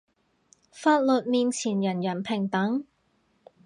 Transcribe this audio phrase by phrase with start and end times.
[0.71, 2.85] 法律面前人人平等